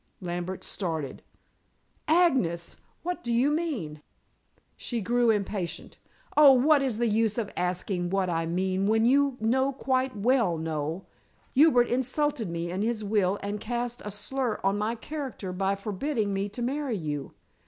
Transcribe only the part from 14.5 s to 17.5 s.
on my character by forbidding me to marry you.